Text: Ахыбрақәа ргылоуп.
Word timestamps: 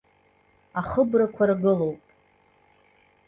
Ахыбрақәа 0.79 1.43
ргылоуп. 1.49 2.01